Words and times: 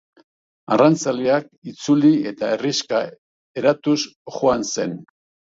Arrantzaleak 0.75 1.45
itzuli 1.71 2.11
eta 2.31 2.49
herrixka 2.55 3.03
eratuz 3.63 4.01
joan 4.41 4.67
zen. 4.75 4.99